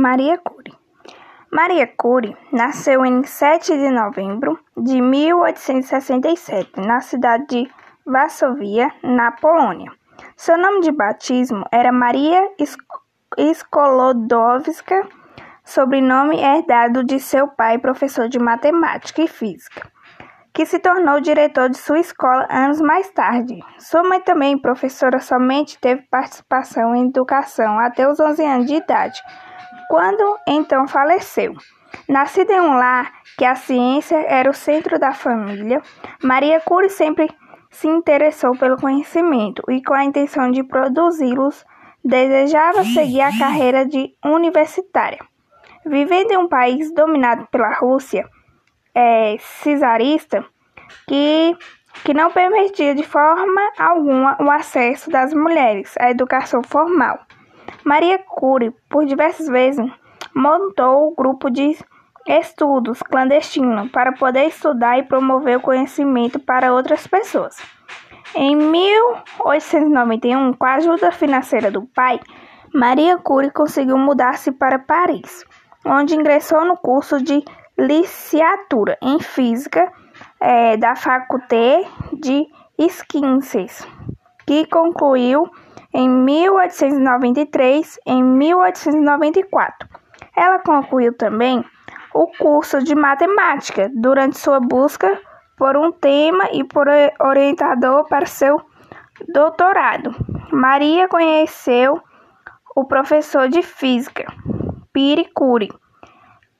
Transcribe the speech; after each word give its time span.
Maria 0.00 0.38
Curie. 0.38 0.74
Maria 1.52 1.86
Curie 1.86 2.34
nasceu 2.50 3.04
em 3.04 3.22
7 3.22 3.76
de 3.76 3.90
novembro 3.90 4.58
de 4.74 4.98
1867 4.98 6.80
na 6.80 7.02
cidade 7.02 7.44
de 7.46 7.70
Varsovia, 8.06 8.90
na 9.02 9.30
Polônia. 9.32 9.92
Seu 10.34 10.56
nome 10.56 10.80
de 10.80 10.90
batismo 10.90 11.66
era 11.70 11.92
Maria 11.92 12.48
Skolodowska, 13.36 15.06
sobrenome 15.62 16.40
herdado 16.40 17.04
de 17.04 17.20
seu 17.20 17.48
pai, 17.48 17.76
professor 17.76 18.26
de 18.26 18.38
matemática 18.38 19.20
e 19.20 19.28
física, 19.28 19.86
que 20.54 20.64
se 20.64 20.78
tornou 20.78 21.20
diretor 21.20 21.68
de 21.68 21.76
sua 21.76 21.98
escola 21.98 22.46
anos 22.48 22.80
mais 22.80 23.10
tarde. 23.10 23.60
Sua 23.78 24.02
mãe, 24.02 24.22
também 24.22 24.56
professora, 24.56 25.20
somente 25.20 25.78
teve 25.78 26.00
participação 26.10 26.96
em 26.96 27.08
educação 27.08 27.78
até 27.78 28.10
os 28.10 28.18
11 28.18 28.42
anos 28.46 28.66
de 28.66 28.76
idade 28.76 29.20
quando 29.90 30.38
então 30.46 30.86
faleceu. 30.86 31.52
Nascida 32.08 32.52
em 32.52 32.60
um 32.60 32.76
lar 32.76 33.12
que 33.36 33.44
a 33.44 33.56
ciência 33.56 34.24
era 34.28 34.48
o 34.48 34.54
centro 34.54 35.00
da 35.00 35.12
família, 35.12 35.82
Maria 36.22 36.60
Curie 36.60 36.88
sempre 36.88 37.28
se 37.72 37.88
interessou 37.88 38.56
pelo 38.56 38.76
conhecimento 38.76 39.64
e, 39.68 39.82
com 39.82 39.92
a 39.92 40.04
intenção 40.04 40.48
de 40.52 40.62
produzi-los, 40.62 41.66
desejava 42.04 42.84
seguir 42.84 43.20
a 43.20 43.36
carreira 43.36 43.84
de 43.84 44.14
universitária. 44.24 45.18
Vivendo 45.84 46.30
em 46.30 46.38
um 46.38 46.48
país 46.48 46.94
dominado 46.94 47.48
pela 47.50 47.74
Rússia 47.74 48.28
é, 48.94 49.36
czarista, 49.38 50.44
que, 51.08 51.56
que 52.04 52.14
não 52.14 52.30
permitia 52.30 52.94
de 52.94 53.02
forma 53.02 53.60
alguma 53.76 54.36
o 54.40 54.48
acesso 54.48 55.10
das 55.10 55.34
mulheres 55.34 55.96
à 55.98 56.12
educação 56.12 56.62
formal. 56.62 57.18
Maria 57.84 58.18
Curie, 58.18 58.74
por 58.88 59.04
diversas 59.04 59.46
vezes, 59.48 59.84
montou 60.34 61.08
o 61.08 61.14
grupo 61.14 61.50
de 61.50 61.76
estudos 62.26 63.02
clandestino 63.02 63.88
para 63.88 64.12
poder 64.12 64.46
estudar 64.46 64.98
e 64.98 65.02
promover 65.02 65.56
o 65.58 65.62
conhecimento 65.62 66.38
para 66.38 66.72
outras 66.72 67.06
pessoas. 67.06 67.56
Em 68.34 68.54
1891, 68.54 70.52
com 70.52 70.64
a 70.64 70.74
ajuda 70.74 71.10
financeira 71.10 71.70
do 71.70 71.82
pai, 71.82 72.20
Maria 72.72 73.18
Curie 73.18 73.50
conseguiu 73.50 73.98
mudar-se 73.98 74.52
para 74.52 74.78
Paris, 74.78 75.44
onde 75.84 76.14
ingressou 76.14 76.64
no 76.64 76.76
curso 76.76 77.20
de 77.20 77.42
licenciatura 77.76 78.96
em 79.02 79.18
Física 79.18 79.90
é, 80.38 80.76
da 80.76 80.94
Faculdade 80.94 81.88
de 82.12 82.46
Sciences, 82.88 83.84
que 84.46 84.66
concluiu 84.66 85.50
em 85.92 86.08
1893 86.08 87.98
em 88.06 88.22
1894. 88.22 89.88
Ela 90.36 90.60
concluiu 90.60 91.12
também 91.16 91.64
o 92.14 92.28
curso 92.38 92.80
de 92.82 92.94
matemática 92.94 93.90
durante 93.94 94.38
sua 94.38 94.60
busca 94.60 95.20
por 95.56 95.76
um 95.76 95.90
tema 95.92 96.48
e 96.52 96.64
por 96.64 96.86
orientador 97.20 98.06
para 98.08 98.26
seu 98.26 98.60
doutorado. 99.28 100.14
Maria 100.50 101.06
conheceu 101.08 102.02
o 102.74 102.84
professor 102.84 103.48
de 103.48 103.62
física, 103.62 104.26
Pierre 104.92 105.30
Curie, 105.34 105.72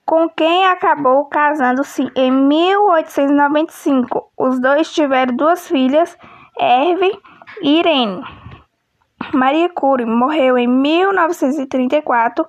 com 0.05 0.29
quem 0.29 0.67
acabou 0.67 1.25
casando-se 1.27 2.11
em 2.17 2.31
1895. 2.31 4.33
Os 4.37 4.61
dois 4.61 4.93
tiveram 4.93 5.35
duas 5.37 5.69
filhas, 5.69 6.19
Herve 6.59 7.13
e 7.63 7.79
Irene. 7.79 8.23
Maria 9.33 9.69
Curie 9.69 10.07
morreu 10.07 10.59
em 10.59 10.67
1934, 10.67 12.45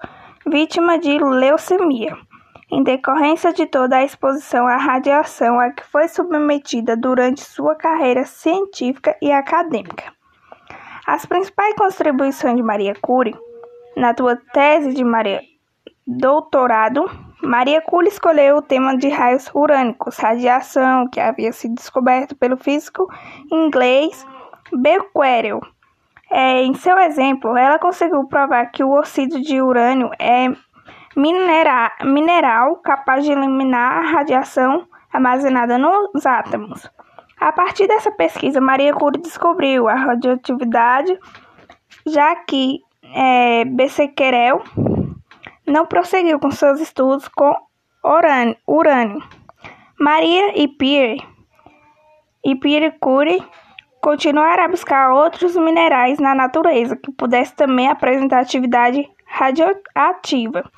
vítima 0.47 0.97
de 0.97 1.19
leucemia, 1.19 2.17
em 2.71 2.81
decorrência 2.81 3.53
de 3.53 3.67
toda 3.67 3.97
a 3.97 4.03
exposição 4.03 4.65
à 4.65 4.77
radiação 4.77 5.59
a 5.59 5.69
que 5.69 5.83
foi 5.83 6.07
submetida 6.07 6.97
durante 6.97 7.41
sua 7.41 7.75
carreira 7.75 8.25
científica 8.25 9.15
e 9.21 9.31
acadêmica. 9.31 10.11
As 11.05 11.23
principais 11.25 11.75
contribuições 11.75 12.55
de 12.55 12.63
Maria 12.63 12.95
Curie 12.99 13.37
na 13.95 14.15
sua 14.17 14.35
tese 14.35 14.93
de 14.93 15.03
Maria 15.03 15.41
doutorado, 16.07 17.05
Maria 17.43 17.79
Curie 17.81 18.09
escolheu 18.09 18.57
o 18.57 18.61
tema 18.61 18.97
de 18.97 19.07
raios 19.07 19.51
urânicos, 19.53 20.17
radiação, 20.17 21.07
que 21.07 21.19
havia 21.19 21.51
sido 21.51 21.75
descoberto 21.75 22.35
pelo 22.35 22.57
físico 22.57 23.07
inglês 23.51 24.25
Becquerel 24.73 25.61
é, 26.31 26.63
em 26.63 26.73
seu 26.73 26.97
exemplo, 26.97 27.57
ela 27.57 27.77
conseguiu 27.77 28.25
provar 28.25 28.67
que 28.67 28.83
o 28.83 28.97
oxídio 28.97 29.41
de 29.41 29.61
urânio 29.61 30.09
é 30.17 30.47
minera 31.15 31.91
mineral 32.03 32.77
capaz 32.77 33.25
de 33.25 33.31
eliminar 33.33 33.97
a 33.97 34.11
radiação 34.11 34.87
armazenada 35.11 35.77
nos 35.77 36.25
átomos. 36.25 36.89
A 37.39 37.51
partir 37.51 37.87
dessa 37.87 38.11
pesquisa, 38.11 38.61
Maria 38.61 38.93
Curie 38.93 39.21
descobriu 39.21 39.89
a 39.89 39.95
radioatividade, 39.95 41.19
já 42.05 42.35
que 42.35 42.79
é, 43.13 43.65
Becquerel 43.65 44.63
não 45.67 45.85
prosseguiu 45.85 46.39
com 46.39 46.51
seus 46.51 46.79
estudos 46.79 47.27
com 47.27 47.53
urânio. 48.03 48.55
urânio. 48.65 49.21
Maria 49.99 50.57
e 50.57 50.67
Pierre 50.67 51.21
e 52.43 52.55
Pierre 52.55 52.91
Curie 52.99 53.43
continuar 54.01 54.59
a 54.59 54.67
buscar 54.67 55.13
outros 55.13 55.55
minerais 55.55 56.19
na 56.19 56.33
natureza 56.33 56.95
que 56.95 57.11
pudessem 57.11 57.55
também 57.55 57.87
apresentar 57.87 58.39
atividade 58.39 59.07
radioativa. 59.25 60.69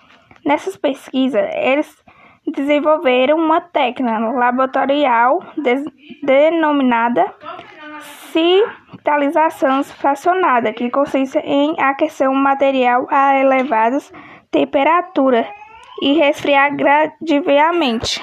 Nessas 0.46 0.76
pesquisas, 0.76 1.50
eles 1.54 2.04
desenvolveram 2.46 3.38
uma 3.38 3.62
técnica 3.62 4.20
laboratorial 4.20 5.40
denominada 6.22 7.34
citalização 8.32 9.84
fracionada, 9.84 10.74
que 10.74 10.90
consiste 10.90 11.38
em 11.40 11.80
aquecer 11.80 12.30
um 12.30 12.36
material 12.36 13.08
a 13.10 13.40
elevadas 13.40 14.12
temperaturas 14.52 15.48
e 16.02 16.14
resfriar 16.14 16.76
gradativamente. 16.76 18.22